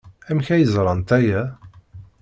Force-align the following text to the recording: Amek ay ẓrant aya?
Amek 0.29 0.47
ay 0.49 0.65
ẓrant 0.73 1.09
aya? 1.17 1.41